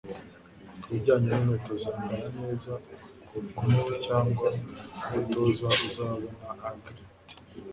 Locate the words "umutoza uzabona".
5.07-6.43